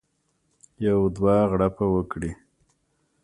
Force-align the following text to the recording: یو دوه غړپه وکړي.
یو 0.85 0.99
دوه 1.15 1.35
غړپه 1.51 1.85
وکړي. 1.93 2.31